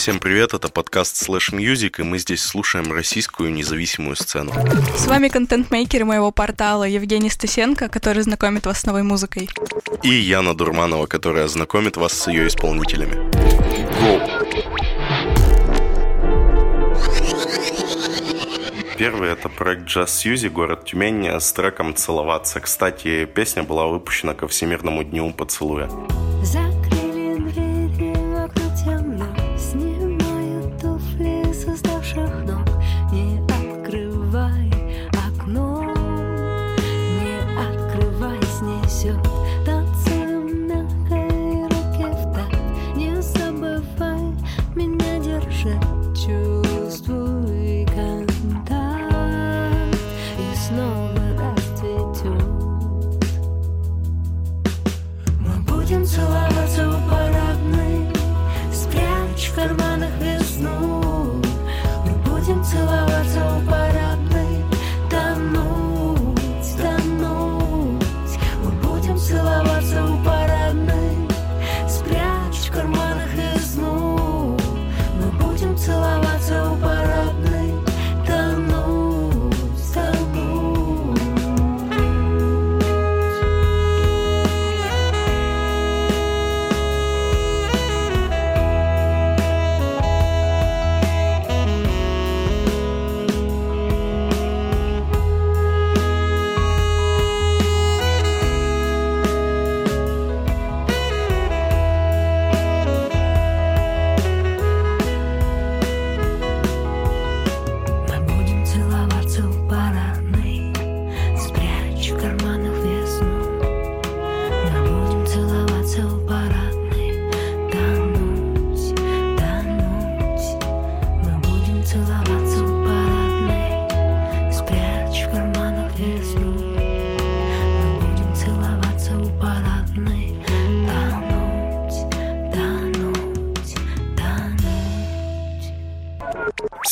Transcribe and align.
Всем 0.00 0.18
привет, 0.18 0.54
это 0.54 0.70
подкаст 0.70 1.28
Slash 1.28 1.52
Music, 1.52 1.96
и 1.98 2.02
мы 2.02 2.18
здесь 2.18 2.42
слушаем 2.42 2.90
российскую 2.90 3.52
независимую 3.52 4.16
сцену. 4.16 4.50
С 4.96 5.06
вами 5.06 5.28
контент-мейкеры 5.28 6.06
моего 6.06 6.30
портала 6.30 6.84
Евгений 6.84 7.28
Стасенко, 7.28 7.90
который 7.90 8.22
знакомит 8.22 8.64
вас 8.64 8.80
с 8.80 8.86
новой 8.86 9.02
музыкой. 9.02 9.50
И 10.02 10.08
Яна 10.08 10.54
Дурманова, 10.54 11.04
которая 11.04 11.48
знакомит 11.48 11.98
вас 11.98 12.14
с 12.14 12.28
ее 12.28 12.48
исполнителями. 12.48 13.12
Go! 14.00 14.40
Первый 18.96 19.28
это 19.28 19.50
проект 19.50 19.82
Jazz 19.82 20.08
Сьюзи, 20.08 20.48
город 20.48 20.86
Тюмень, 20.86 21.26
с 21.26 21.52
треком 21.52 21.94
«Целоваться». 21.94 22.60
Кстати, 22.60 23.26
песня 23.26 23.64
была 23.64 23.86
выпущена 23.86 24.32
ко 24.32 24.48
Всемирному 24.48 25.04
дню 25.04 25.30
поцелуя. 25.34 25.90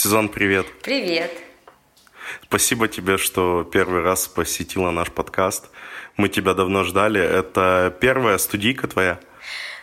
Сезон, 0.09 0.31
привет. 0.31 0.65
Привет. 0.81 1.31
Спасибо 2.45 2.89
тебе, 2.89 3.19
что 3.19 3.63
первый 3.63 4.01
раз 4.01 4.27
посетила 4.27 4.91
наш 4.91 5.13
подкаст. 5.13 5.67
Мы 6.17 6.31
тебя 6.31 6.55
давно 6.55 6.83
ждали. 6.85 7.21
Это 7.21 7.95
первая 8.01 8.39
студийка 8.39 8.89
твоя? 8.89 9.21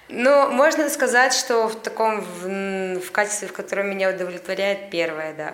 Ну, 0.09 0.49
можно 0.49 0.89
сказать, 0.89 1.31
что 1.31 1.67
в 1.67 1.75
таком, 1.75 2.21
в, 2.21 3.01
в 3.01 3.11
качестве, 3.11 3.47
в 3.49 3.53
котором 3.53 3.87
меня 3.87 4.09
удовлетворяет 4.09 4.89
первая, 4.89 5.35
да. 5.35 5.53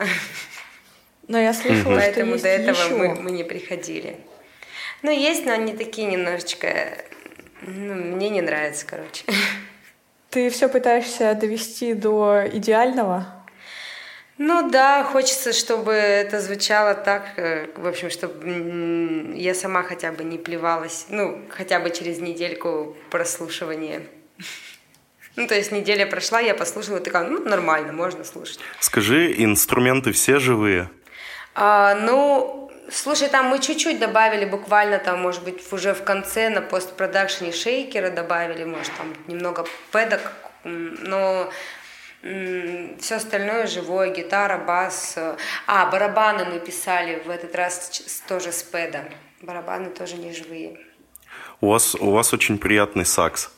Но 1.28 1.38
я 1.38 1.54
слышала, 1.54 1.82
что 1.82 1.96
Поэтому 1.96 2.32
есть 2.32 2.44
до 2.44 2.50
этого 2.50 2.78
еще. 2.78 2.96
мы, 2.96 3.16
мы 3.16 3.32
не 3.32 3.44
приходили. 3.44 4.22
Ну, 5.02 5.12
есть, 5.12 5.46
но 5.46 5.52
они 5.52 5.74
такие 5.74 6.08
немножечко... 6.08 6.98
Ну, 7.64 7.94
мне 7.94 8.30
не 8.30 8.40
нравится, 8.40 8.86
короче. 8.88 9.26
Ты 10.30 10.50
все 10.50 10.70
пытаешься 10.70 11.34
довести 11.36 11.94
до 11.94 12.44
идеального? 12.48 13.41
Ну 14.44 14.72
да, 14.72 15.04
хочется, 15.04 15.54
чтобы 15.54 15.92
это 15.92 16.42
звучало 16.42 16.96
так, 16.96 17.38
э, 17.38 17.68
в 17.76 17.86
общем, 17.86 18.10
чтобы 18.10 19.36
я 19.36 19.54
сама 19.54 19.84
хотя 19.84 20.12
бы 20.12 20.24
не 20.24 20.40
плевалась, 20.40 21.06
ну, 21.10 21.46
хотя 21.50 21.80
бы 21.80 21.92
через 21.92 22.18
недельку 22.20 22.98
прослушивания. 23.12 24.02
Ну, 25.36 25.48
то 25.48 25.54
есть 25.54 25.72
неделя 25.72 26.08
прошла, 26.08 26.40
я 26.40 26.56
послушала, 26.56 27.00
такая, 27.00 27.30
ну, 27.30 27.48
нормально, 27.48 27.94
можно 27.94 28.24
слушать. 28.24 28.60
Скажи, 28.80 29.32
инструменты 29.44 30.12
все 30.12 30.40
живые? 30.40 30.90
А, 31.54 31.94
ну, 31.94 32.72
слушай, 32.92 33.30
там 33.30 33.46
мы 33.46 33.60
чуть-чуть 33.60 34.00
добавили, 34.00 34.46
буквально 34.46 34.98
там, 34.98 35.22
может 35.22 35.44
быть, 35.44 35.72
уже 35.72 35.94
в 35.94 36.04
конце 36.04 36.50
на 36.50 36.62
постпродакшене 36.62 37.52
шейкера 37.52 38.10
добавили, 38.10 38.64
может, 38.64 38.92
там 38.98 39.14
немного 39.28 39.68
пэдок, 39.92 40.32
но 40.64 41.52
все 42.22 43.16
остальное 43.16 43.68
живое, 43.68 44.14
гитара, 44.14 44.58
бас. 44.58 45.18
А, 45.68 45.86
барабаны 45.90 46.46
мы 46.46 46.60
писали 46.60 47.22
в 47.26 47.30
этот 47.30 47.56
раз 47.56 48.22
тоже 48.28 48.52
с 48.52 48.62
пэда. 48.62 49.06
Барабаны 49.42 49.90
тоже 49.90 50.18
не 50.18 50.32
живые. 50.32 50.78
У 51.62 51.70
вас, 51.70 51.96
у 51.96 52.12
вас 52.12 52.34
очень 52.34 52.58
приятный 52.58 53.06
сакс. 53.06 53.52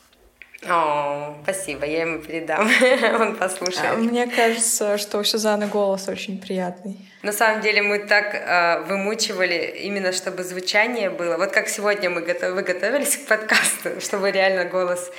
О, 0.66 1.36
спасибо, 1.42 1.84
я 1.84 2.02
ему 2.02 2.20
передам, 2.20 2.70
он 3.20 3.36
послушает. 3.36 3.92
А, 3.92 3.96
мне 3.96 4.26
кажется, 4.26 4.96
что 4.96 5.18
у 5.18 5.24
Сюзанны 5.24 5.66
голос 5.66 6.08
очень 6.08 6.40
приятный. 6.40 6.96
На 7.22 7.32
самом 7.32 7.60
деле 7.60 7.82
мы 7.82 7.98
так 7.98 8.34
э, 8.34 8.84
вымучивали 8.86 9.74
именно, 9.82 10.12
чтобы 10.12 10.42
звучание 10.42 11.10
было. 11.10 11.36
Вот 11.36 11.52
как 11.52 11.68
сегодня 11.68 12.08
мы 12.08 12.22
готов, 12.22 12.54
вы 12.54 12.62
готовились 12.62 13.16
к 13.16 13.26
подкасту, 13.26 14.00
чтобы 14.00 14.30
реально 14.30 14.64
голос 14.64 15.10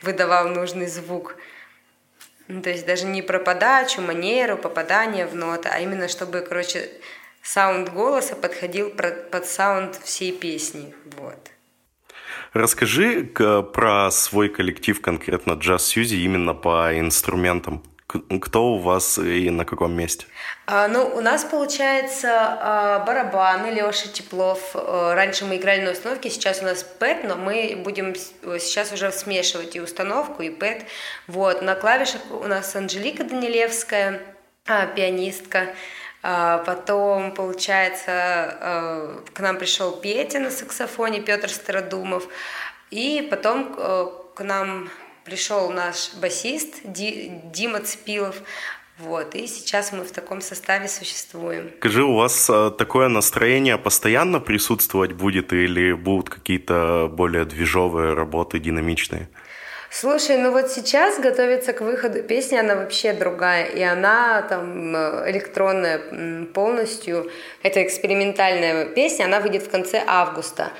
выдавал 0.00 0.48
нужный 0.48 0.86
звук. 0.86 1.36
Ну, 2.48 2.60
то 2.60 2.70
есть 2.70 2.84
даже 2.86 3.06
не 3.06 3.22
про 3.22 3.38
подачу, 3.38 4.02
манеру, 4.02 4.56
попадание 4.56 5.26
в 5.26 5.34
ноты, 5.34 5.70
а 5.72 5.80
именно 5.80 6.08
чтобы, 6.08 6.40
короче, 6.40 6.90
саунд 7.42 7.90
голоса 7.90 8.36
подходил 8.36 8.90
под 8.90 9.46
саунд 9.46 9.96
всей 10.02 10.32
песни. 10.32 10.94
Вот. 11.16 11.50
Расскажи 12.52 13.24
про 13.24 14.10
свой 14.10 14.48
коллектив, 14.48 15.00
конкретно 15.00 15.52
Jazz 15.52 15.78
Сьюзи, 15.78 16.16
именно 16.16 16.54
по 16.54 16.98
инструментам. 16.98 17.82
Кто 18.40 18.74
у 18.74 18.78
вас 18.78 19.18
и 19.18 19.50
на 19.50 19.64
каком 19.64 19.92
месте? 19.92 20.26
А, 20.66 20.88
ну, 20.88 21.04
у 21.04 21.20
нас 21.20 21.44
получается 21.44 22.28
а, 22.30 23.04
барабаны 23.04 23.66
Леша 23.66 24.08
Теплов. 24.08 24.70
А, 24.74 25.14
раньше 25.14 25.44
мы 25.44 25.56
играли 25.56 25.82
на 25.82 25.90
установке, 25.90 26.30
сейчас 26.30 26.62
у 26.62 26.64
нас 26.64 26.84
пэт, 26.84 27.24
но 27.24 27.36
мы 27.36 27.80
будем 27.84 28.14
сейчас 28.14 28.92
уже 28.92 29.10
смешивать 29.10 29.76
и 29.76 29.80
установку, 29.80 30.42
и 30.42 30.50
пэт. 30.50 30.84
Вот. 31.26 31.62
На 31.62 31.74
клавишах 31.74 32.20
у 32.30 32.46
нас 32.46 32.74
Анжелика 32.76 33.24
Данилевская, 33.24 34.20
а, 34.66 34.86
пианистка. 34.86 35.74
А, 36.22 36.58
потом, 36.58 37.34
получается, 37.34 38.10
а, 38.10 39.22
к 39.34 39.40
нам 39.40 39.58
пришел 39.58 39.92
Петя 39.92 40.38
на 40.38 40.50
саксофоне, 40.50 41.20
Петр 41.20 41.50
Стародумов. 41.50 42.26
И 42.90 43.26
потом 43.30 43.74
а, 43.76 44.06
к 44.34 44.42
нам 44.42 44.88
пришел 45.24 45.70
наш 45.70 46.14
басист 46.14 46.80
Дима 46.84 47.80
Цпилов. 47.80 48.36
Вот, 48.98 49.34
и 49.34 49.48
сейчас 49.48 49.90
мы 49.90 50.04
в 50.04 50.12
таком 50.12 50.40
составе 50.40 50.86
существуем. 50.86 51.72
Скажи, 51.78 52.04
у 52.04 52.14
вас 52.14 52.48
а, 52.48 52.70
такое 52.70 53.08
настроение 53.08 53.76
постоянно 53.76 54.38
присутствовать 54.38 55.14
будет 55.14 55.52
или 55.52 55.92
будут 55.92 56.30
какие-то 56.30 57.10
более 57.12 57.44
движовые 57.44 58.14
работы, 58.14 58.60
динамичные? 58.60 59.28
Слушай, 59.90 60.38
ну 60.38 60.52
вот 60.52 60.70
сейчас 60.70 61.18
готовится 61.18 61.72
к 61.72 61.80
выходу 61.80 62.22
песня, 62.22 62.60
она 62.60 62.76
вообще 62.76 63.12
другая, 63.12 63.66
и 63.66 63.82
она 63.82 64.42
там 64.42 64.94
электронная 65.28 66.46
полностью, 66.52 67.30
это 67.62 67.82
экспериментальная 67.82 68.86
песня, 68.86 69.24
она 69.24 69.40
выйдет 69.40 69.62
в 69.64 69.70
конце 69.70 70.02
августа. 70.06 70.72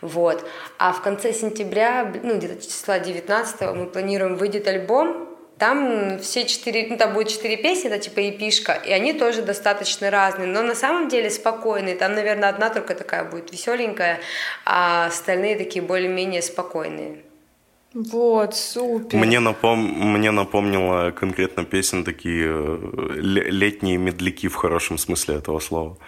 Вот. 0.00 0.46
А 0.78 0.92
в 0.92 1.02
конце 1.02 1.32
сентября, 1.32 2.12
ну 2.22 2.36
где-то 2.38 2.62
числа 2.62 2.98
19 2.98 3.60
мы 3.74 3.86
планируем, 3.86 4.36
выйдет 4.36 4.66
альбом, 4.66 5.28
Там 5.58 6.18
все 6.20 6.46
четыре, 6.46 6.86
ну 6.88 6.96
там 6.96 7.12
будет 7.12 7.28
четыре 7.28 7.58
песни, 7.58 7.90
это 7.90 7.98
типа 7.98 8.20
эпишка, 8.30 8.72
и 8.72 8.92
они 8.92 9.12
тоже 9.12 9.42
достаточно 9.42 10.10
разные, 10.10 10.48
но 10.48 10.62
на 10.62 10.74
самом 10.74 11.08
деле 11.08 11.28
спокойные. 11.28 11.96
Там, 11.96 12.14
наверное, 12.14 12.48
одна 12.48 12.70
только 12.70 12.94
такая 12.94 13.24
будет 13.24 13.52
веселенькая, 13.52 14.20
а 14.64 15.06
остальные 15.06 15.56
такие 15.56 15.82
более-менее 15.82 16.40
спокойные. 16.40 17.24
Вот, 17.92 18.54
супер. 18.54 19.18
Мне, 19.18 19.40
напом... 19.40 19.78
Мне 19.78 20.30
напомнила 20.30 21.10
конкретно 21.10 21.64
песен 21.64 22.04
такие 22.04 22.46
э, 22.48 23.12
летние 23.16 23.98
медляки 23.98 24.48
в 24.48 24.54
хорошем 24.54 24.96
смысле 24.96 25.34
этого 25.36 25.58
слова. 25.58 25.98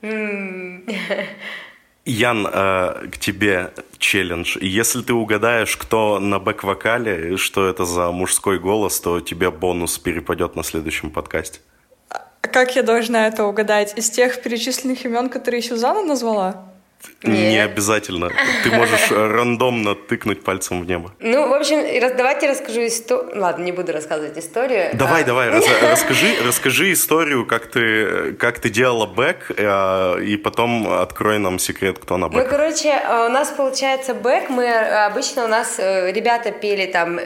Ян, 2.06 2.46
э, 2.46 3.08
к 3.10 3.18
тебе 3.18 3.72
челлендж. 3.98 4.58
Если 4.60 5.00
ты 5.00 5.14
угадаешь, 5.14 5.76
кто 5.76 6.18
на 6.18 6.38
бэк-вокале, 6.38 7.38
что 7.38 7.66
это 7.66 7.86
за 7.86 8.10
мужской 8.10 8.58
голос, 8.58 9.00
то 9.00 9.20
тебе 9.20 9.50
бонус 9.50 9.98
перепадет 9.98 10.54
на 10.54 10.62
следующем 10.62 11.10
подкасте. 11.10 11.60
А 12.10 12.48
как 12.48 12.76
я 12.76 12.82
должна 12.82 13.26
это 13.26 13.44
угадать? 13.44 13.96
Из 13.96 14.10
тех 14.10 14.42
перечисленных 14.42 15.04
имен, 15.06 15.30
которые 15.30 15.62
Сюзанна 15.62 16.02
назвала? 16.02 16.73
Нет. 17.22 17.50
Не 17.50 17.58
обязательно. 17.58 18.30
Ты 18.62 18.70
можешь 18.70 19.10
рандомно 19.10 19.94
тыкнуть 19.94 20.42
пальцем 20.42 20.82
в 20.82 20.86
небо. 20.86 21.12
Ну, 21.20 21.48
в 21.48 21.54
общем, 21.54 21.78
давайте 22.16 22.50
расскажу 22.50 22.86
историю. 22.86 23.40
Ладно, 23.40 23.64
не 23.64 23.72
буду 23.72 23.92
рассказывать 23.92 24.36
историю. 24.38 24.90
Давай, 24.94 25.22
а... 25.22 25.24
давай, 25.24 25.48
раз, 25.48 25.64
расскажи, 25.82 26.36
расскажи 26.46 26.92
историю, 26.92 27.46
как 27.46 27.66
ты, 27.66 28.32
как 28.32 28.58
ты 28.58 28.68
делала 28.68 29.06
back, 29.06 29.52
э, 29.56 30.22
и 30.22 30.36
потом 30.36 31.00
открой 31.00 31.38
нам 31.38 31.58
секрет, 31.58 31.98
кто 31.98 32.16
на 32.16 32.28
back. 32.28 32.44
Ну, 32.44 32.50
короче, 32.50 32.88
э, 32.88 33.26
у 33.26 33.30
нас 33.30 33.50
получается 33.50 34.14
back. 34.14 34.50
Мы 34.50 34.64
э, 34.64 35.06
обычно 35.06 35.44
у 35.44 35.48
нас 35.48 35.78
ребята 35.78 36.52
пели 36.52 36.86
там 36.86 37.18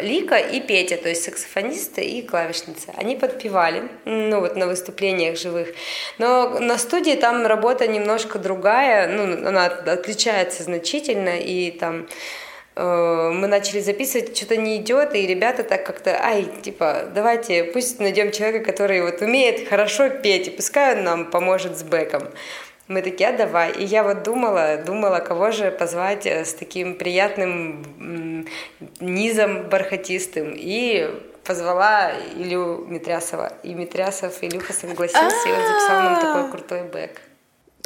Лика 0.00 0.36
и 0.36 0.60
Петя, 0.60 0.96
то 0.96 1.08
есть 1.08 1.24
саксофонисты 1.24 2.02
и 2.02 2.22
клавишницы. 2.22 2.92
Они 2.96 3.16
подпевали, 3.16 3.82
ну 4.04 4.40
вот 4.40 4.56
на 4.56 4.66
выступлениях 4.66 5.36
живых. 5.38 5.68
Но 6.18 6.58
на 6.60 6.78
студии 6.78 7.14
там 7.14 7.46
работа 7.46 7.86
немножко 7.88 8.38
другая, 8.38 9.08
ну, 9.26 9.48
она 9.48 9.66
отличается 9.66 10.62
значительно, 10.62 11.38
и 11.38 11.70
там 11.70 12.06
э, 12.76 13.30
мы 13.32 13.46
начали 13.46 13.80
записывать, 13.80 14.36
что-то 14.36 14.56
не 14.56 14.76
идет, 14.76 15.14
и 15.14 15.26
ребята 15.26 15.62
так 15.62 15.84
как-то, 15.84 16.18
ай, 16.22 16.46
типа, 16.62 17.04
давайте, 17.14 17.64
пусть 17.64 18.00
найдем 18.00 18.32
человека, 18.32 18.64
который 18.64 19.02
вот 19.02 19.20
умеет 19.22 19.68
хорошо 19.68 20.08
петь, 20.10 20.48
и 20.48 20.50
пускай 20.50 20.96
он 20.96 21.04
нам 21.04 21.30
поможет 21.30 21.78
с 21.78 21.82
бэком. 21.82 22.28
Мы 22.90 23.02
такие, 23.02 23.28
а 23.28 23.36
давай. 23.36 23.70
И 23.70 23.84
я 23.84 24.02
вот 24.02 24.24
думала, 24.24 24.76
думала, 24.84 25.20
кого 25.20 25.52
же 25.52 25.70
позвать 25.70 26.26
э, 26.26 26.44
с 26.44 26.54
таким 26.54 26.96
приятным 26.96 28.46
низом 28.98 29.68
бархатистым. 29.68 30.54
И 30.56 31.08
позвала 31.44 32.12
Илью 32.34 32.84
Митрясова. 32.88 33.52
И 33.62 33.74
Митрясов, 33.74 34.42
Илюха 34.42 34.72
согласился, 34.72 35.48
и 35.48 35.52
он 35.52 35.66
записал 35.66 36.02
нам 36.02 36.20
такой 36.20 36.50
крутой 36.50 36.82
бэк. 36.82 37.20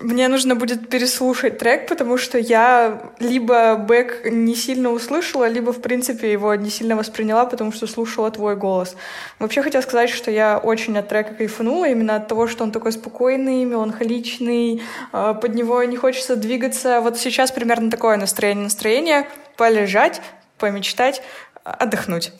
Мне 0.00 0.26
нужно 0.26 0.56
будет 0.56 0.88
переслушать 0.88 1.58
трек, 1.58 1.86
потому 1.86 2.18
что 2.18 2.36
я 2.36 3.12
либо 3.20 3.76
бэк 3.76 4.28
не 4.28 4.56
сильно 4.56 4.90
услышала, 4.90 5.46
либо, 5.46 5.72
в 5.72 5.80
принципе, 5.80 6.32
его 6.32 6.52
не 6.56 6.68
сильно 6.68 6.96
восприняла, 6.96 7.46
потому 7.46 7.70
что 7.70 7.86
слушала 7.86 8.28
твой 8.32 8.56
голос. 8.56 8.96
Вообще 9.38 9.62
хотела 9.62 9.82
сказать, 9.82 10.10
что 10.10 10.32
я 10.32 10.58
очень 10.58 10.98
от 10.98 11.08
трека 11.08 11.34
кайфанула, 11.34 11.88
именно 11.88 12.16
от 12.16 12.26
того, 12.26 12.48
что 12.48 12.64
он 12.64 12.72
такой 12.72 12.90
спокойный, 12.90 13.64
меланхоличный, 13.64 14.82
а, 15.12 15.32
под 15.32 15.54
него 15.54 15.82
не 15.84 15.96
хочется 15.96 16.34
двигаться. 16.34 17.00
Вот 17.00 17.16
сейчас 17.16 17.52
примерно 17.52 17.88
такое 17.88 18.16
настроение. 18.16 18.64
Настроение 18.64 19.28
полежать, 19.56 20.20
помечтать, 20.58 21.22
отдохнуть. 21.62 22.32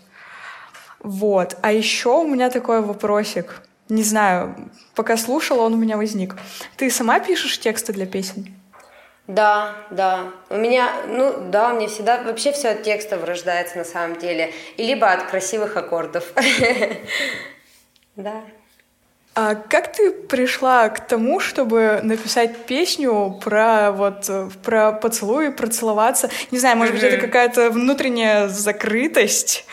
Вот. 0.99 1.56
А 1.62 1.71
еще 1.71 2.19
у 2.19 2.27
меня 2.27 2.51
такой 2.51 2.81
вопросик— 2.81 3.62
не 3.89 4.03
знаю, 4.03 4.71
пока 4.95 5.17
слушала, 5.17 5.63
он 5.63 5.75
у 5.75 5.77
меня 5.77 5.97
возник. 5.97 6.37
Ты 6.77 6.91
сама 6.91 7.21
пишешь 7.21 7.59
тексты 7.59 7.93
для 7.93 8.07
песен? 8.07 8.55
Да, 9.27 9.75
да. 9.91 10.33
У 10.51 10.57
меня, 10.57 10.93
ну 11.09 11.35
да, 11.51 11.73
мне 11.73 11.89
всегда 11.89 12.23
вообще 12.23 12.53
все 12.53 12.71
от 12.71 12.83
текстов 12.83 13.25
рождается 13.25 13.79
на 13.79 13.85
самом 13.85 14.19
деле. 14.19 14.53
И 14.77 14.85
либо 14.85 15.11
от 15.11 15.25
красивых 15.25 15.77
аккордов. 15.77 16.33
Да. 18.17 18.45
А 19.35 19.57
как 19.57 19.93
ты 19.93 20.13
пришла 20.13 20.89
к 20.89 21.05
тому, 21.09 21.41
чтобы 21.41 21.99
написать 22.05 22.67
песню 22.67 23.41
про 23.43 23.91
вот 23.91 24.31
про 24.63 24.93
поцелуй, 24.93 25.51
про 25.51 25.67
целоваться? 25.67 26.31
Не 26.53 26.59
знаю, 26.59 26.77
может 26.77 26.95
быть, 26.95 27.03
это 27.03 27.17
какая-то 27.17 27.71
внутренняя 27.71 28.47
закрытость, 28.47 29.65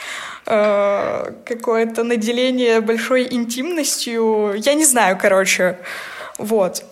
Э, 0.47 1.31
какое-то 1.45 2.03
наделение 2.03 2.81
большой 2.81 3.27
интимностью. 3.29 4.53
Я 4.57 4.73
не 4.73 4.85
знаю, 4.85 5.17
короче. 5.21 5.77
Вот. 6.37 6.83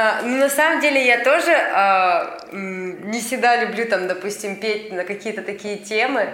А, 0.00 0.22
ну, 0.22 0.38
на 0.38 0.48
самом 0.48 0.80
деле 0.80 1.04
я 1.04 1.22
тоже 1.22 1.52
а, 1.52 2.38
не 2.52 3.20
всегда 3.20 3.56
люблю 3.56 3.84
там, 3.84 4.08
допустим, 4.08 4.56
петь 4.56 4.90
на 4.90 5.04
какие-то 5.04 5.42
такие 5.42 5.76
темы. 5.76 6.30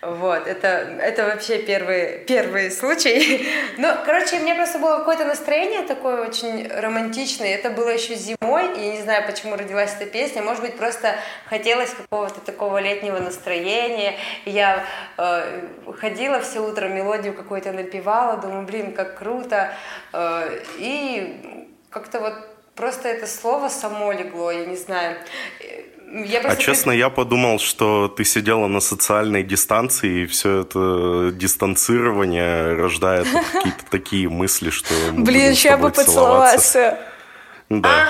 Вот, 0.00 0.46
это, 0.46 0.68
это 0.68 1.26
вообще 1.26 1.58
первый, 1.58 2.24
первый 2.26 2.70
случай. 2.70 3.46
Ну, 3.76 3.88
короче, 4.06 4.38
меня 4.38 4.54
просто 4.54 4.78
было 4.78 4.98
какое-то 4.98 5.26
настроение 5.26 5.82
такое 5.82 6.26
очень 6.26 6.66
романтичное. 6.68 7.54
Это 7.54 7.68
было 7.68 7.90
еще 7.90 8.14
зимой, 8.14 8.78
и 8.78 8.86
я 8.86 8.92
не 8.92 9.02
знаю, 9.02 9.26
почему 9.26 9.56
родилась 9.56 9.94
эта 10.00 10.06
песня. 10.06 10.42
Может 10.42 10.62
быть, 10.62 10.78
просто 10.78 11.14
хотелось 11.46 11.90
какого-то 11.90 12.40
такого 12.40 12.78
летнего 12.78 13.18
настроения. 13.18 14.14
Я 14.46 14.82
э, 15.18 15.68
ходила 15.98 16.40
все 16.40 16.60
утро, 16.60 16.88
мелодию 16.88 17.34
какую-то 17.34 17.72
напевала, 17.72 18.38
думаю, 18.38 18.66
блин, 18.66 18.94
как 18.94 19.18
круто. 19.18 19.72
Э, 20.14 20.58
и 20.78 21.66
как-то 21.90 22.20
вот 22.20 22.34
просто 22.80 23.08
это 23.08 23.26
слово 23.26 23.68
само 23.68 24.12
легло, 24.12 24.50
я 24.50 24.64
не 24.64 24.76
знаю. 24.76 25.16
Я 26.12 26.40
а 26.40 26.56
честно, 26.56 26.90
я 26.90 27.08
подумал, 27.10 27.60
что 27.60 28.08
ты 28.08 28.24
сидела 28.24 28.66
на 28.66 28.80
социальной 28.80 29.44
дистанции, 29.44 30.22
и 30.22 30.26
все 30.26 30.62
это 30.62 31.30
дистанцирование 31.32 32.74
рождает 32.74 33.28
какие-то 33.52 33.84
такие 33.90 34.28
мысли, 34.28 34.70
что 34.70 34.92
Блин, 35.12 35.54
сейчас 35.54 35.78
бы 35.78 35.90
поцеловаться. 35.90 36.98
Да. 37.70 38.04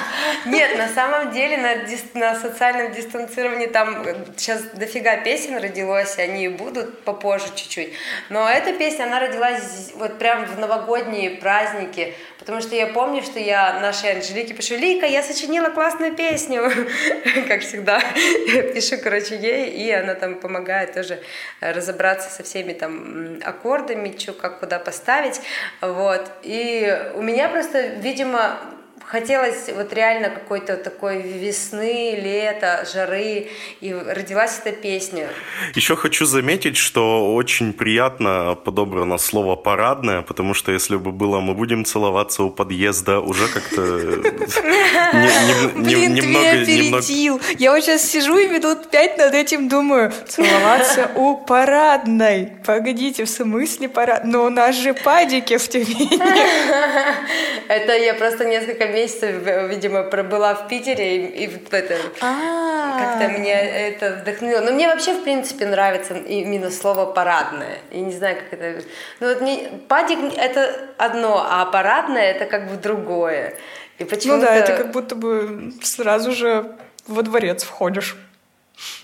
Нет, 0.46 0.76
на 0.76 0.88
самом 0.88 1.30
деле 1.30 1.56
на, 1.56 2.18
на 2.18 2.34
социальном 2.34 2.92
дистанцировании 2.92 3.68
там 3.68 4.04
сейчас 4.36 4.62
дофига 4.74 5.18
песен 5.18 5.56
родилось, 5.56 6.18
они 6.18 6.48
будут 6.48 7.04
попозже 7.04 7.46
чуть-чуть. 7.54 7.92
Но 8.28 8.48
эта 8.48 8.72
песня, 8.72 9.04
она 9.04 9.20
родилась 9.20 9.92
вот 9.94 10.18
прям 10.18 10.46
в 10.46 10.58
новогодние 10.58 11.30
праздники, 11.30 12.14
потому 12.40 12.60
что 12.60 12.74
я 12.74 12.88
помню, 12.88 13.22
что 13.22 13.38
я 13.38 13.78
нашей 13.78 14.16
Анжелике 14.16 14.52
пишу, 14.52 14.74
Лика, 14.74 15.06
я 15.06 15.22
сочинила 15.22 15.68
классную 15.68 16.16
песню, 16.16 16.68
как 17.48 17.60
всегда. 17.60 18.02
Я 18.48 18.62
пишу, 18.64 18.96
короче, 19.00 19.36
ей, 19.36 19.70
и 19.70 19.92
она 19.92 20.14
там 20.14 20.40
помогает 20.40 20.92
тоже 20.92 21.22
разобраться 21.60 22.30
со 22.30 22.42
всеми 22.42 22.72
там 22.72 23.38
аккордами, 23.44 24.12
что, 24.18 24.32
как 24.32 24.58
куда 24.58 24.80
поставить. 24.80 25.40
Вот. 25.80 26.28
И 26.42 27.12
у 27.14 27.22
меня 27.22 27.48
просто, 27.48 27.80
видимо, 27.80 28.58
хотелось 29.06 29.70
вот 29.74 29.92
реально 29.92 30.30
какой-то 30.30 30.76
такой 30.76 31.22
весны, 31.22 32.16
лета, 32.16 32.86
жары, 32.92 33.48
и 33.80 33.92
родилась 33.92 34.60
эта 34.64 34.72
песня. 34.72 35.28
Еще 35.74 35.96
хочу 35.96 36.26
заметить, 36.26 36.76
что 36.76 37.34
очень 37.34 37.72
приятно 37.72 38.56
подобрано 38.64 39.18
слово 39.18 39.56
«парадное», 39.56 40.22
потому 40.22 40.54
что 40.54 40.72
если 40.72 40.96
бы 40.96 41.12
было 41.12 41.40
«мы 41.40 41.54
будем 41.54 41.84
целоваться 41.84 42.42
у 42.42 42.50
подъезда», 42.50 43.20
уже 43.20 43.48
как-то 43.48 43.82
Блин, 45.74 46.16
ты 46.16 46.26
меня 46.26 46.62
опередил. 46.62 47.40
Я 47.58 47.72
вот 47.72 47.82
сейчас 47.82 48.02
сижу 48.02 48.38
и 48.38 48.48
минут 48.48 48.90
пять 48.90 49.18
над 49.18 49.34
этим 49.34 49.68
думаю. 49.68 50.12
Целоваться 50.26 51.10
у 51.16 51.36
парадной. 51.36 52.52
Погодите, 52.64 53.24
в 53.24 53.28
смысле 53.28 53.88
парад? 53.88 54.24
Но 54.24 54.44
у 54.44 54.50
нас 54.50 54.76
же 54.76 54.94
падики 54.94 55.56
в 55.56 55.68
Тюмени. 55.68 56.18
Это 57.68 57.96
я 57.96 58.14
просто 58.14 58.44
несколько 58.44 58.86
месяцев, 58.94 59.34
видимо, 59.68 60.04
пробыла 60.04 60.54
в 60.54 60.68
Питере, 60.68 61.26
и, 61.26 61.44
и 61.44 61.50
это 61.70 61.96
а. 62.20 62.98
как-то 62.98 63.38
меня 63.38 63.60
это 63.60 64.20
вдохновило. 64.22 64.60
Но 64.60 64.72
мне 64.72 64.88
вообще, 64.88 65.14
в 65.14 65.22
принципе, 65.22 65.66
нравится 65.66 66.14
именно 66.14 66.70
слово 66.70 67.06
«парадное». 67.06 67.78
Я 67.90 68.00
не 68.00 68.12
знаю, 68.12 68.36
как 68.36 68.58
это... 68.58 68.82
Ну, 69.20 69.28
вот 69.28 69.40
не... 69.42 69.68
Падик— 69.88 70.18
это 70.36 70.88
одно, 70.96 71.46
а 71.48 71.66
парадное— 71.66 72.22
это 72.32 72.46
как 72.46 72.68
бы 72.68 72.76
другое. 72.76 73.54
И 73.98 74.04
почему 74.04 74.36
Ну 74.36 74.42
да, 74.42 74.54
это 74.54 74.76
как 74.76 74.92
будто 74.92 75.14
бы 75.14 75.72
сразу 75.82 76.32
же 76.32 76.76
во 77.06 77.22
дворец 77.22 77.62
входишь. 77.62 78.16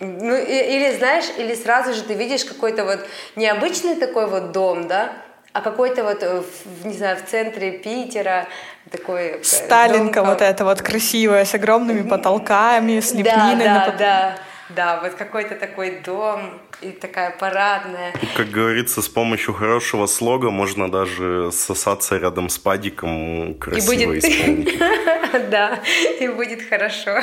Ну, 0.01 0.35
или, 0.35 0.97
знаешь, 0.97 1.27
или 1.39 1.55
сразу 1.55 1.95
же 1.95 2.03
ты 2.03 2.15
видишь 2.15 2.45
какой-то 2.45 2.85
вот 2.85 3.01
необычный 3.37 3.97
такой 3.97 4.27
вот 4.27 4.53
дом, 4.53 4.89
да, 4.89 5.13
а 5.53 5.61
какой-то 5.63 6.05
вот, 6.05 6.23
э, 6.23 6.43
не 6.85 6.95
знаю, 6.95 7.17
в 7.17 7.29
центре 7.29 7.73
Питера 7.73 8.47
такой... 8.91 9.41
Сталинка 9.43 10.21
дом, 10.21 10.31
вот 10.31 10.43
эта 10.43 10.65
вот 10.65 10.81
красивая, 10.81 11.45
с 11.45 11.55
огромными 11.55 12.09
потолками, 12.09 13.01
с 13.01 13.13
лепниной. 13.13 13.65
Да, 13.65 13.87
да, 13.87 13.97
да. 13.99 14.39
Да, 14.77 15.01
вот 15.03 15.15
какой-то 15.15 15.57
такой 15.57 16.01
дом 16.01 16.61
и 16.81 16.93
такая 16.93 17.33
парадная. 17.33 18.15
Как 18.37 18.51
говорится, 18.51 19.03
с 19.03 19.09
помощью 19.09 19.53
хорошего 19.53 20.07
слога 20.07 20.51
можно 20.51 20.89
даже 20.89 21.51
сосаться 21.51 22.17
рядом 22.19 22.49
с 22.49 22.59
падиком 22.59 23.55
красиво 23.55 23.93
и 23.93 24.07
будет... 24.07 24.81
Да, 25.51 25.81
и 26.19 26.29
будет 26.29 26.69
хорошо. 26.69 27.21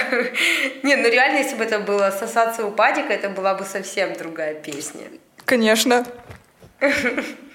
Не, 0.84 0.96
ну 0.96 1.10
реально, 1.10 1.38
если 1.38 1.56
бы 1.56 1.64
это 1.64 1.80
было 1.80 2.10
сосаться 2.12 2.66
у 2.66 2.72
падика, 2.72 3.14
это 3.14 3.30
была 3.30 3.54
бы 3.54 3.64
совсем 3.66 4.14
другая 4.14 4.54
песня. 4.54 5.08
Конечно. 5.46 6.06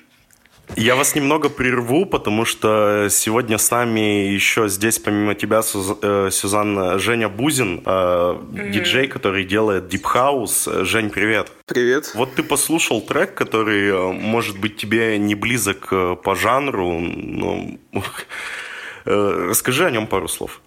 Я 0.77 0.97
вас 0.97 1.15
немного 1.15 1.49
прерву, 1.49 2.07
потому 2.07 2.45
что 2.45 3.09
сегодня 3.11 3.59
с 3.59 3.71
нами 3.71 4.29
еще 4.29 4.69
здесь, 4.69 4.99
помимо 4.99 5.35
тебя, 5.35 5.63
Суз... 5.63 5.99
Э, 6.03 6.29
Сюзанна, 6.31 6.99
Женя 6.99 7.29
Бузин, 7.29 7.81
mm-hmm. 7.81 8.71
диджей, 8.71 9.09
который 9.09 9.45
делает 9.45 9.93
Deep 9.93 10.05
House. 10.15 10.85
Жень, 10.85 11.11
привет. 11.11 11.53
Привет. 11.67 12.13
Вот 12.15 12.35
ты 12.35 12.43
послушал 12.43 13.01
трек, 13.03 13.35
который, 13.35 13.89
э, 13.89 14.13
может 14.13 14.59
быть, 14.59 14.77
тебе 14.77 15.19
не 15.19 15.35
близок 15.35 15.89
по 16.23 16.35
жанру, 16.35 16.99
но 17.01 17.67
расскажи 19.05 19.87
о 19.87 19.91
нем 19.91 20.07
пару 20.07 20.29
слов. 20.29 20.61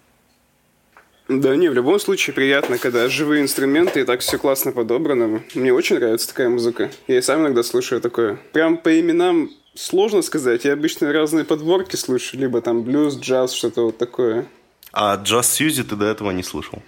Да, 1.28 1.56
не, 1.56 1.68
в 1.68 1.74
любом 1.74 1.98
случае 1.98 2.34
приятно, 2.34 2.78
когда 2.78 3.08
живые 3.08 3.42
инструменты 3.42 4.00
и 4.00 4.04
так 4.04 4.20
все 4.20 4.38
классно 4.38 4.70
подобрано. 4.70 5.42
Мне 5.54 5.72
очень 5.72 5.96
нравится 5.96 6.28
такая 6.28 6.48
музыка. 6.48 6.90
Я 7.08 7.18
и 7.18 7.22
сам 7.22 7.40
иногда 7.40 7.64
слушаю 7.64 8.00
такое. 8.00 8.38
Прям 8.52 8.76
по 8.76 9.00
именам 9.00 9.50
Сложно 9.76 10.22
сказать. 10.22 10.64
Я 10.64 10.72
обычно 10.72 11.12
разные 11.12 11.44
подборки 11.44 11.96
слушаю, 11.96 12.40
либо 12.40 12.62
там 12.62 12.82
блюз, 12.82 13.18
джаз, 13.18 13.52
что-то 13.52 13.82
вот 13.82 13.98
такое. 13.98 14.46
А 14.92 15.16
джаз 15.16 15.52
Сьюзи 15.52 15.84
ты 15.84 15.96
до 15.96 16.06
этого 16.06 16.30
не 16.30 16.42
слышал? 16.42 16.82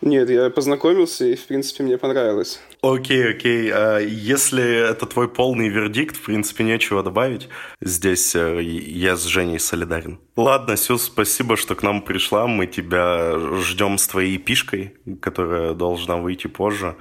Нет, 0.00 0.28
я 0.30 0.50
познакомился, 0.50 1.24
и, 1.26 1.36
в 1.36 1.46
принципе, 1.46 1.84
мне 1.84 1.96
понравилось. 1.96 2.60
Окей, 2.82 3.30
окей. 3.30 3.70
А 3.72 3.98
если 4.00 4.90
это 4.90 5.06
твой 5.06 5.28
полный 5.28 5.68
вердикт, 5.68 6.16
в 6.16 6.22
принципе, 6.22 6.64
нечего 6.64 7.04
добавить. 7.04 7.48
Здесь 7.80 8.34
э, 8.34 8.60
я 8.60 9.14
с 9.14 9.22
Женей 9.22 9.60
солидарен. 9.60 10.18
Ладно, 10.34 10.76
Сюз, 10.76 11.04
спасибо, 11.04 11.56
что 11.56 11.76
к 11.76 11.84
нам 11.84 12.02
пришла. 12.02 12.48
Мы 12.48 12.66
тебя 12.66 13.38
ждем 13.60 13.96
с 13.96 14.08
твоей 14.08 14.38
пишкой, 14.38 14.96
которая 15.20 15.74
должна 15.74 16.16
выйти 16.16 16.48
позже. 16.48 16.96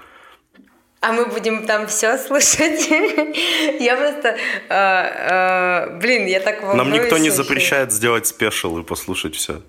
А 1.02 1.14
мы 1.14 1.26
будем 1.26 1.66
там 1.66 1.88
все 1.88 2.16
слушать. 2.20 2.88
я 3.80 3.98
просто, 3.98 4.38
э, 4.70 5.88
э, 5.90 5.98
блин, 5.98 6.28
я 6.28 6.40
так 6.40 6.62
волнуюсь. 6.62 6.78
Нам 6.78 6.92
никто 6.94 7.18
не 7.18 7.32
запрещает 7.32 7.92
сделать 7.92 8.28
special 8.28 8.78
и 8.78 8.84
послушать 8.84 9.36
все. 9.36 9.62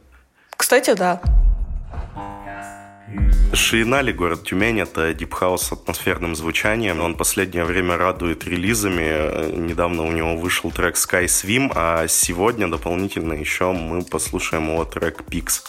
Кстати, 0.50 0.92
да. 0.92 1.22
Шиенали, 3.54 4.12
город 4.12 4.44
Тюмень, 4.44 4.80
это 4.80 5.14
deep 5.14 5.36
house 5.36 5.62
с 5.62 5.72
атмосферным 5.72 6.36
звучанием. 6.36 7.00
Он 7.00 7.14
последнее 7.14 7.64
время 7.64 7.96
радует 7.96 8.44
релизами. 8.44 9.56
Недавно 9.56 10.04
у 10.04 10.12
него 10.12 10.36
вышел 10.36 10.70
трек 10.70 10.96
Sky 10.96 11.24
Swim, 11.24 11.72
а 11.74 12.08
сегодня 12.08 12.68
дополнительно 12.68 13.32
еще 13.32 13.72
мы 13.72 14.02
послушаем 14.02 14.70
его 14.70 14.84
трек 14.84 15.22
Pix. 15.30 15.62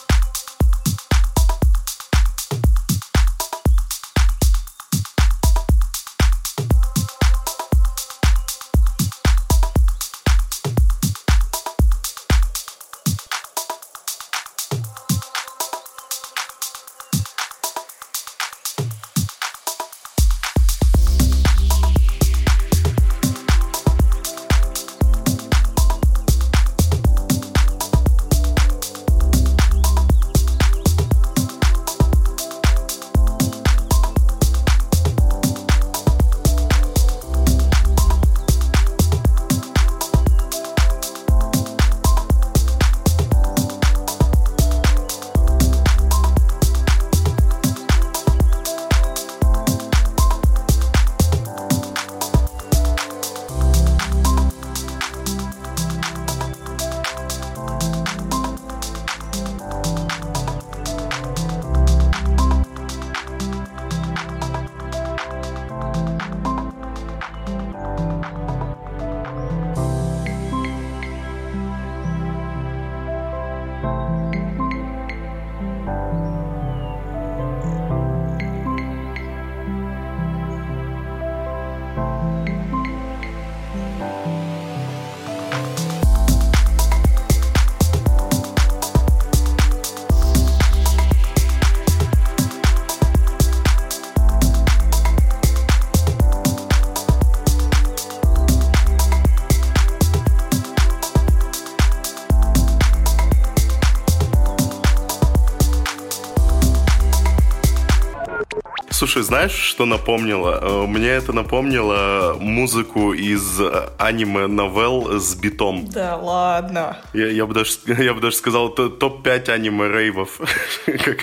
Слушай, 109.03 109.24
знаешь, 109.24 109.51
что 109.51 109.86
напомнило? 109.86 110.60
Э, 110.62 110.88
мне 110.88 111.10
это 111.10 111.33
напомнило 111.33 112.38
музыку 112.39 113.12
из 113.12 113.60
э, 113.60 113.89
аниме-новелл 113.98 115.19
с 115.19 115.36
битом. 115.36 115.89
Да 115.89 116.15
ладно. 116.15 116.98
Я, 117.13 117.27
я, 117.27 117.45
бы, 117.45 117.53
даже, 117.53 117.79
я 118.01 118.13
бы 118.13 118.22
даже 118.22 118.38
сказал 118.38 118.74
топ-5 118.74 119.50
аниме-рейвов. 119.50 120.39
как, 120.86 121.17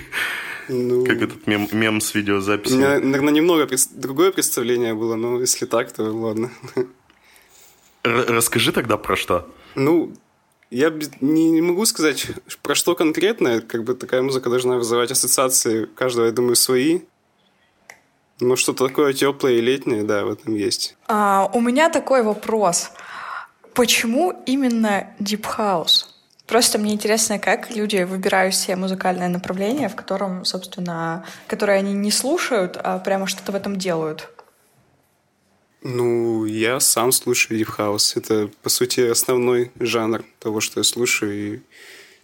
ну, 0.68 1.06
как 1.06 1.22
этот 1.22 1.46
мем, 1.46 1.68
мем 1.72 2.02
с 2.02 2.14
видеозаписью. 2.14 2.76
У 2.76 2.80
меня, 2.80 2.98
наверное, 2.98 3.32
немного 3.32 3.66
другое 3.94 4.30
представление 4.30 4.92
было, 4.92 5.14
но 5.14 5.40
если 5.40 5.64
так, 5.64 5.90
то 5.90 6.02
ладно. 6.02 6.50
Р 8.04 8.26
расскажи 8.28 8.72
тогда 8.72 8.98
про 8.98 9.16
что. 9.16 9.48
Ну, 9.74 10.12
я 10.70 10.92
не, 11.22 11.50
не 11.50 11.62
могу 11.62 11.86
сказать, 11.86 12.26
про 12.60 12.74
что 12.74 12.94
конкретно. 12.94 13.62
Как 13.62 13.84
бы 13.84 13.94
такая 13.94 14.20
музыка 14.20 14.50
должна 14.50 14.76
вызывать 14.76 15.10
ассоциации 15.10 15.86
каждого, 15.86 16.26
я 16.26 16.32
думаю, 16.32 16.56
свои. 16.56 17.00
Ну, 18.40 18.56
что-то 18.56 18.88
такое 18.88 19.12
теплое 19.12 19.54
и 19.54 19.60
летнее, 19.60 20.02
да, 20.02 20.24
в 20.24 20.30
этом 20.30 20.54
есть. 20.54 20.96
А, 21.06 21.50
у 21.52 21.60
меня 21.60 21.90
такой 21.90 22.22
вопрос. 22.22 22.90
Почему 23.74 24.42
именно 24.46 25.14
Deep 25.20 25.44
House? 25.58 26.06
Просто 26.46 26.78
мне 26.78 26.94
интересно, 26.94 27.38
как 27.38 27.70
люди 27.70 28.02
выбирают 28.02 28.54
себе 28.54 28.74
музыкальное 28.74 29.28
направление, 29.28 29.88
в 29.88 29.94
котором, 29.94 30.44
собственно, 30.44 31.24
которое 31.46 31.78
они 31.78 31.92
не 31.92 32.10
слушают, 32.10 32.76
а 32.82 32.98
прямо 32.98 33.28
что-то 33.28 33.52
в 33.52 33.54
этом 33.54 33.76
делают. 33.76 34.28
Ну, 35.82 36.44
я 36.44 36.80
сам 36.80 37.12
слушаю 37.12 37.60
Deep 37.60 37.76
House. 37.78 38.12
Это, 38.16 38.50
по 38.62 38.68
сути, 38.68 39.00
основной 39.00 39.70
жанр 39.78 40.24
того, 40.40 40.60
что 40.60 40.80
я 40.80 40.84
слушаю. 40.84 41.32
И 41.32 41.60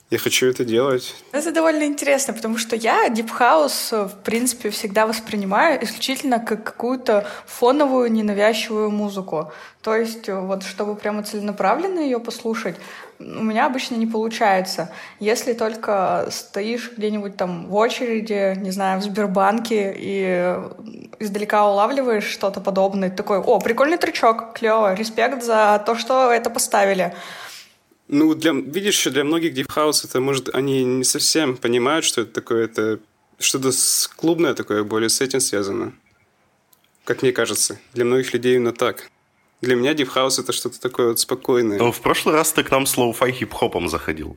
я 0.09 0.19
хочу 0.19 0.47
это 0.47 0.65
делать. 0.65 1.17
Это 1.33 1.51
довольно 1.51 1.83
интересно, 1.85 2.33
потому 2.33 2.59
что 2.59 2.77
я 2.77 3.09
Deep 3.09 3.29
House, 3.39 4.07
в 4.07 4.23
принципе, 4.23 4.71
всегда 4.71 5.07
воспринимаю 5.07 5.83
исключительно 5.83 6.39
как 6.39 6.63
какую-то 6.63 7.27
фоновую, 7.47 8.13
ненавязчивую 8.13 8.91
музыку. 8.91 9.53
То 9.83 9.97
есть 9.97 10.29
вот 10.29 10.63
чтобы 10.63 10.95
прямо 10.95 11.25
целенаправленно 11.25 12.01
ее 12.01 12.21
послушать, 12.21 12.77
у 13.19 13.43
меня 13.43 13.67
обычно 13.67 13.97
не 13.97 14.07
получается. 14.07 14.91
Если 15.19 15.55
только 15.55 16.29
стоишь 16.31 16.93
где-нибудь 16.97 17.37
там 17.37 17.67
в 17.67 17.75
очереди, 17.75 18.57
не 18.59 18.71
знаю, 18.71 19.01
в 19.01 19.03
Сбербанке 19.03 19.95
и 19.97 20.57
издалека 21.19 21.69
улавливаешь 21.69 22.27
что-то 22.27 22.61
подобное, 22.61 23.11
такой, 23.11 23.39
о, 23.39 23.59
прикольный 23.59 23.97
трючок, 23.97 24.53
клево, 24.53 24.95
респект 24.95 25.43
за 25.43 25.83
то, 25.85 25.97
что 25.97 26.31
это 26.31 26.51
поставили. 26.51 27.15
Ну, 28.09 28.35
для, 28.35 28.53
видишь, 28.53 29.05
для 29.05 29.25
многих 29.25 29.55
House 29.55 30.05
это, 30.05 30.21
может, 30.21 30.55
они 30.55 30.85
не 30.85 31.05
совсем 31.05 31.57
понимают, 31.57 32.05
что 32.05 32.23
это 32.23 32.33
такое. 32.33 32.65
Это 32.65 33.01
что-то 33.39 33.71
клубное 34.17 34.55
такое, 34.55 34.85
более 34.85 35.09
с 35.09 35.21
этим 35.21 35.41
связано. 35.41 35.93
Как 37.05 37.23
мне 37.23 37.33
кажется. 37.33 37.79
Для 37.95 38.05
многих 38.05 38.33
людей 38.33 38.57
именно 38.57 38.73
так. 38.73 39.11
Для 39.61 39.75
меня 39.75 39.93
House 39.93 40.41
это 40.41 40.53
что-то 40.53 40.81
такое 40.81 41.09
вот 41.09 41.19
спокойное. 41.19 41.79
Но 41.79 41.93
в 41.93 42.01
прошлый 42.01 42.35
раз 42.35 42.53
ты 42.53 42.63
к 42.63 42.71
нам 42.71 42.87
с 42.87 42.97
lo-fi 42.97 43.33
хип-хопом 43.33 43.89
заходил. 43.89 44.37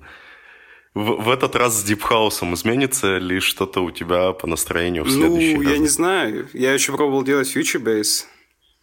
В, 0.95 1.23
в 1.23 1.29
этот 1.29 1.55
раз 1.55 1.79
с 1.79 1.83
deep 1.83 2.09
house 2.09 2.42
ом 2.42 2.55
изменится 2.55 3.17
ли 3.17 3.39
что-то 3.39 3.81
у 3.81 3.91
тебя 3.91 4.31
по 4.33 4.47
настроению 4.47 5.03
в 5.03 5.11
следующий 5.11 5.55
ну, 5.55 5.63
раз? 5.63 5.71
я 5.71 5.77
не 5.77 5.87
знаю. 5.87 6.49
Я 6.53 6.73
еще 6.73 6.93
пробовал 6.93 7.23
делать 7.23 7.55
Bass. 7.55 8.25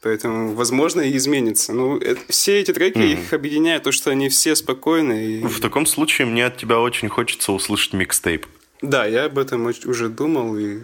Поэтому, 0.03 0.55
возможно, 0.55 1.01
и 1.01 1.17
изменится. 1.17 1.73
Ну, 1.73 1.97
это, 1.99 2.21
все 2.29 2.61
эти 2.61 2.73
треки, 2.73 2.99
mm. 2.99 3.13
их 3.13 3.33
объединяет 3.33 3.85
то, 3.85 3.93
что 3.93 4.11
они 4.11 4.29
все 4.29 4.55
спокойные. 4.55 5.41
И... 5.41 5.43
В 5.43 5.61
таком 5.61 5.87
случае 5.87 6.27
мне 6.27 6.47
от 6.47 6.59
тебя 6.59 6.81
очень 6.81 7.09
хочется 7.09 7.53
услышать 7.53 7.93
микстейп. 7.93 8.47
Да, 8.83 9.07
я 9.07 9.25
об 9.25 9.39
этом 9.39 9.67
уже 9.67 10.09
думал 10.09 10.57
и 10.57 10.81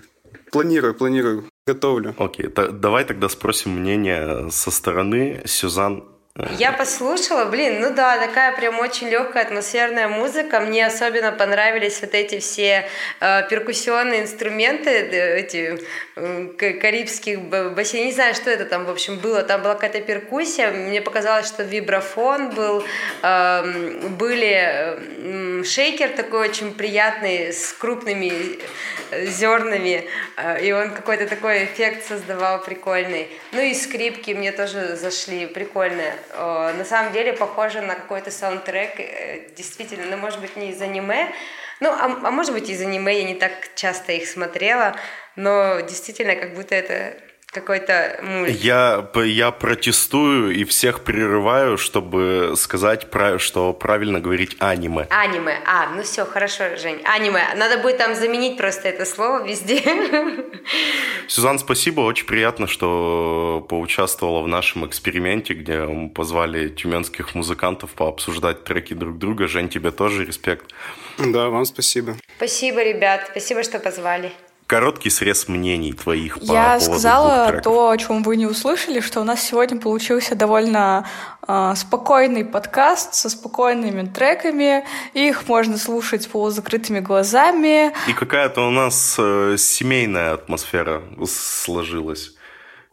планирую, 0.50 0.94
планирую, 0.94 1.44
готовлю. 1.66 2.14
Окей, 2.18 2.46
okay, 2.46 2.72
давай 2.72 3.04
тогда 3.04 3.28
спросим 3.28 3.72
мнение 3.72 4.50
со 4.50 4.70
стороны 4.70 5.42
Сюзан 5.44 6.04
я 6.58 6.72
послушала, 6.72 7.44
блин, 7.44 7.82
ну 7.82 7.92
да, 7.92 8.16
такая 8.16 8.56
прям 8.56 8.78
очень 8.80 9.10
легкая 9.10 9.44
атмосферная 9.44 10.08
музыка. 10.08 10.60
Мне 10.60 10.86
особенно 10.86 11.30
понравились 11.30 12.00
вот 12.00 12.14
эти 12.14 12.38
все 12.38 12.88
э, 13.20 13.48
перкуссионные 13.50 14.22
инструменты, 14.22 14.90
эти 14.90 15.78
э, 16.16 16.72
карибских 16.80 17.38
бассейн. 17.38 18.06
Не 18.06 18.12
знаю, 18.12 18.34
что 18.34 18.48
это 18.48 18.64
там, 18.64 18.86
в 18.86 18.90
общем, 18.90 19.18
было. 19.18 19.42
Там 19.42 19.60
была 19.60 19.74
какая-то 19.74 20.00
перкуссия. 20.00 20.70
Мне 20.70 21.02
показалось, 21.02 21.46
что 21.46 21.64
вибрафон 21.64 22.48
был, 22.48 22.82
э, 23.22 24.08
были 24.08 24.56
э, 24.56 25.64
шейкер 25.64 26.10
такой 26.16 26.48
очень 26.48 26.72
приятный 26.72 27.52
с 27.52 27.74
крупными 27.74 28.58
э, 29.10 29.26
зернами, 29.26 30.08
э, 30.38 30.64
и 30.64 30.72
он 30.72 30.92
какой-то 30.92 31.26
такой 31.26 31.66
эффект 31.66 32.08
создавал 32.08 32.62
прикольный. 32.62 33.28
Ну 33.52 33.60
и 33.60 33.74
скрипки 33.74 34.30
мне 34.30 34.50
тоже 34.50 34.96
зашли, 34.96 35.44
прикольные. 35.44 36.14
Э, 36.30 36.72
на 36.76 36.84
самом 36.84 37.12
деле 37.12 37.32
похоже 37.32 37.80
на 37.80 37.94
какой-то 37.94 38.30
саундтрек, 38.30 38.98
э, 38.98 39.48
действительно, 39.56 40.06
ну, 40.06 40.16
может 40.16 40.40
быть, 40.40 40.56
не 40.56 40.70
из 40.70 40.80
аниме, 40.80 41.32
ну, 41.80 41.90
а, 41.90 42.04
а 42.04 42.30
может 42.30 42.52
быть, 42.52 42.68
из 42.68 42.80
аниме 42.80 43.18
я 43.18 43.24
не 43.24 43.34
так 43.34 43.52
часто 43.74 44.12
их 44.12 44.28
смотрела, 44.28 44.94
но 45.36 45.80
действительно, 45.80 46.36
как 46.36 46.54
будто 46.54 46.74
это 46.74 47.16
какой-то 47.52 48.18
мульт. 48.22 48.50
Я, 48.50 49.10
я 49.24 49.50
протестую 49.50 50.54
и 50.54 50.64
всех 50.64 51.00
прерываю, 51.00 51.76
чтобы 51.76 52.54
сказать, 52.56 53.06
что 53.38 53.74
правильно 53.74 54.20
говорить 54.20 54.56
аниме. 54.58 55.06
Аниме. 55.10 55.60
А, 55.66 55.90
ну 55.94 56.02
все, 56.02 56.24
хорошо, 56.24 56.76
Жень. 56.76 57.02
Аниме. 57.04 57.46
Надо 57.54 57.78
будет 57.78 57.98
там 57.98 58.14
заменить 58.14 58.56
просто 58.56 58.88
это 58.88 59.04
слово 59.04 59.46
везде. 59.46 59.82
Сюзан, 61.28 61.58
спасибо. 61.58 62.00
Очень 62.00 62.26
приятно, 62.26 62.66
что 62.66 63.64
поучаствовала 63.68 64.42
в 64.42 64.48
нашем 64.48 64.86
эксперименте, 64.86 65.52
где 65.52 65.82
мы 65.82 66.08
позвали 66.08 66.68
тюменских 66.68 67.34
музыкантов 67.34 67.90
пообсуждать 67.90 68.64
треки 68.64 68.94
друг 68.94 69.18
друга. 69.18 69.46
Жень, 69.46 69.68
тебе 69.68 69.90
тоже 69.90 70.24
респект. 70.24 70.72
Да, 71.18 71.50
вам 71.50 71.66
спасибо. 71.66 72.16
Спасибо, 72.38 72.82
ребят. 72.82 73.28
Спасибо, 73.30 73.62
что 73.62 73.78
позвали 73.78 74.32
короткий 74.72 75.10
срез 75.10 75.48
мнений 75.48 75.92
твоих 75.92 76.40
по 76.40 76.50
Я 76.50 76.80
сказала 76.80 77.60
то, 77.60 77.90
о 77.90 77.98
чем 77.98 78.22
вы 78.22 78.38
не 78.38 78.46
услышали, 78.46 79.00
что 79.00 79.20
у 79.20 79.24
нас 79.24 79.42
сегодня 79.42 79.78
получился 79.78 80.34
довольно 80.34 81.06
э, 81.46 81.74
спокойный 81.76 82.46
подкаст 82.46 83.12
со 83.12 83.28
спокойными 83.28 84.06
треками. 84.06 84.86
Их 85.12 85.46
можно 85.46 85.76
слушать 85.76 86.22
с 86.22 86.26
полузакрытыми 86.26 87.00
глазами. 87.00 87.92
И 88.08 88.14
какая-то 88.14 88.66
у 88.66 88.70
нас 88.70 89.16
э, 89.18 89.56
семейная 89.58 90.32
атмосфера 90.32 91.02
сложилась. 91.26 92.34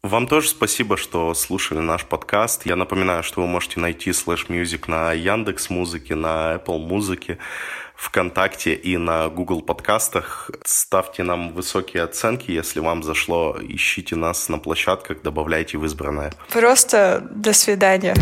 Вам 0.03 0.27
тоже 0.27 0.49
спасибо, 0.49 0.97
что 0.97 1.33
слушали 1.33 1.79
наш 1.79 2.03
подкаст. 2.03 2.65
Я 2.65 2.75
напоминаю, 2.75 3.23
что 3.23 3.39
вы 3.39 3.47
можете 3.47 3.79
найти 3.79 4.09
Slash 4.09 4.47
Music 4.47 4.83
на 4.87 5.13
Яндекс 5.13 5.69
Музыке, 5.69 6.15
на 6.15 6.55
Apple 6.55 6.79
Музыке. 6.79 7.37
ВКонтакте 7.99 8.73
и 8.73 8.97
на 8.97 9.27
Google 9.27 9.61
подкастах. 9.61 10.49
Ставьте 10.65 11.23
нам 11.23 11.53
высокие 11.53 12.03
оценки, 12.03 12.49
если 12.51 12.79
вам 12.79 13.03
зашло. 13.03 13.57
Ищите 13.61 14.15
нас 14.15 14.47
на 14.49 14.57
площадках, 14.57 15.21
добавляйте 15.21 15.77
в 15.77 15.85
избранное. 15.85 16.31
Просто 16.49 17.27
до 17.29 17.53
свидания. 17.53 18.15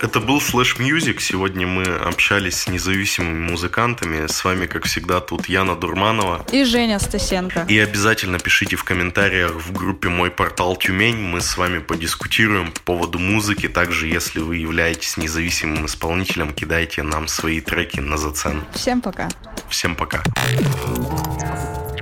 Это 0.00 0.20
был 0.20 0.38
Slash 0.38 0.78
Music. 0.78 1.20
Сегодня 1.20 1.66
мы 1.66 1.84
общались 1.84 2.62
с 2.62 2.68
независимыми 2.68 3.50
музыкантами. 3.50 4.26
С 4.26 4.44
вами, 4.44 4.66
как 4.66 4.84
всегда, 4.84 5.20
тут 5.20 5.48
Яна 5.48 5.76
Дурманова. 5.76 6.44
И 6.52 6.64
Женя 6.64 6.98
Стасенко. 6.98 7.66
И 7.68 7.78
обязательно 7.78 8.38
пишите 8.38 8.76
в 8.76 8.84
комментариях 8.84 9.52
в 9.54 9.72
группе 9.72 10.08
«Мой 10.08 10.30
портал 10.30 10.76
Тюмень». 10.76 11.16
Мы 11.16 11.40
с 11.40 11.56
вами 11.56 11.78
подискутируем 11.78 12.72
по 12.72 12.80
поводу 12.80 13.18
музыки. 13.18 13.68
Также, 13.68 14.06
если 14.06 14.40
вы 14.40 14.56
являетесь 14.56 15.16
независимым 15.16 15.86
исполнителем, 15.86 16.52
кидайте 16.52 17.02
нам 17.02 17.28
свои 17.28 17.60
треки 17.60 18.00
на 18.00 18.16
зацен. 18.16 18.64
Всем 18.72 19.00
пока. 19.00 19.28
Всем 19.68 19.96
пока. 19.96 20.22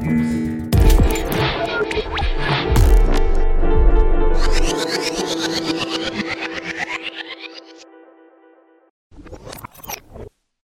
you 0.04 0.43